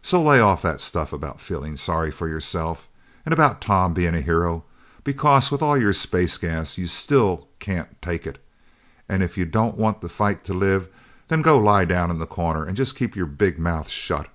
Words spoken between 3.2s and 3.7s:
And about